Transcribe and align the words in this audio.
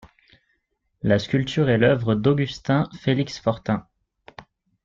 La 1.03 1.19
sculpture 1.19 1.69
est 1.69 1.77
l'œuvre 1.77 2.15
d'Augustin 2.15 2.89
Félix 3.01 3.37
Fortin. 3.37 3.85